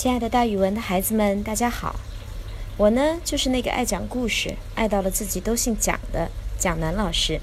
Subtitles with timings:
[0.00, 2.00] 亲爱的，大语文的孩子们，大家好！
[2.78, 7.38] 我呢，就是那个爱讲故事、爱到了自己都姓蒋的蒋楠老师。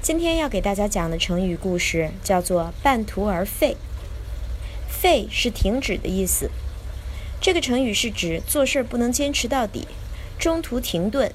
[0.00, 3.76] 今天要给大家讲的成语故事叫做“半途而废”。
[4.88, 6.50] 废是停止的意思。
[7.42, 9.86] 这个成语是指做事不能坚持到底，
[10.38, 11.30] 中途停顿，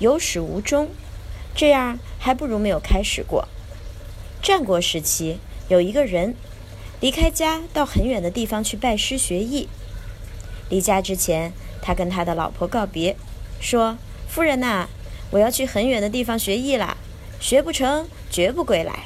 [0.00, 0.90] 有始无终，
[1.54, 3.46] 这样还不如没有开始过。
[4.42, 5.38] 战国时期，
[5.68, 6.34] 有一个人。
[7.00, 9.68] 离开家到很远的地方去拜师学艺。
[10.68, 13.16] 离家之前，他跟他的老婆告别，
[13.60, 13.96] 说
[14.28, 14.88] ：“夫人呐，
[15.30, 16.96] 我要去很远的地方学艺啦，
[17.40, 19.04] 学不成绝不归来。”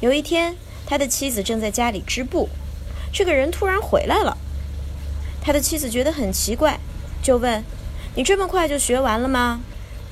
[0.00, 0.54] 有一天，
[0.86, 2.48] 他的妻子正在家里织布，
[3.10, 4.36] 这个人突然回来了。
[5.40, 6.78] 他的妻子觉得很奇怪，
[7.22, 7.64] 就问
[8.14, 9.62] ：“你这么快就学完了吗？”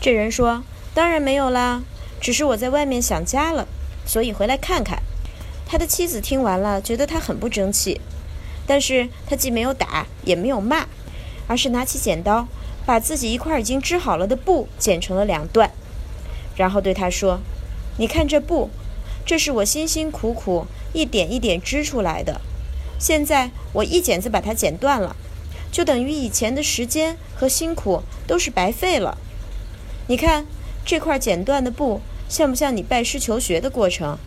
[0.01, 1.83] 这人说：“当然没有啦，
[2.21, 3.69] 只是我在外面想家了，
[4.07, 5.03] 所以回来看看。”
[5.67, 8.01] 他的妻子听完了，觉得他很不争气，
[8.67, 10.87] 但是他既没有打，也没有骂，
[11.47, 12.47] 而是拿起剪刀，
[12.87, 15.71] 把自己一块已经织好了的布剪成了两段，
[16.55, 17.41] 然后对他说
[17.99, 18.71] ：“你看这布，
[19.25, 22.41] 这是我辛辛苦苦一点一点织出来的，
[22.99, 25.17] 现在我一剪子把它剪断了，
[25.73, 29.19] 就等于以前的时间和辛苦都是白费了。
[30.09, 30.47] 你看
[30.85, 34.19] 这块剪断的布，像不像你拜师求学的过程？”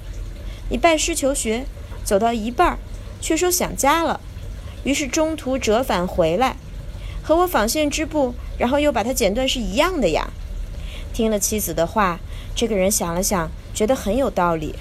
[0.69, 1.65] 你拜师求学，
[2.03, 2.77] 走到一半，
[3.21, 4.19] 却说想家了，
[4.83, 6.57] 于是中途折返回来，
[7.23, 10.29] 和我纺线织布，然后又把它剪断是一样的呀。
[11.13, 12.19] 听了妻子的话，
[12.53, 14.75] 这个人想了想，觉得很有道理，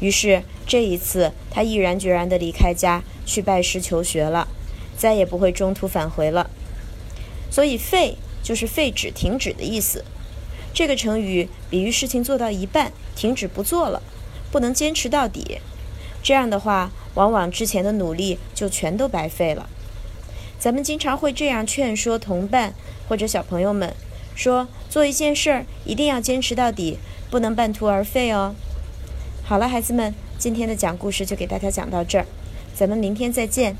[0.00, 4.46] 于是这一次他毅然决然地离开家去拜师求学了，
[4.96, 6.50] 再也不会中途返回了。
[7.50, 10.04] 所以废就是废止、停止的意思。
[10.72, 14.02] 这个成语比喻事情做到一半，停止不做了。
[14.54, 15.58] 不能坚持到底，
[16.22, 19.68] 这样的话，往往之前的努力就全都白费了。
[20.60, 22.72] 咱们经常会这样劝说同伴
[23.08, 23.92] 或者小朋友们，
[24.36, 28.54] 说做一件事儿一定要坚持到底，不能半途而废哦。
[29.42, 32.26] 好了，孩子们，今天的讲故事就给大家讲到这儿，
[32.76, 33.74] 咱们明天再见。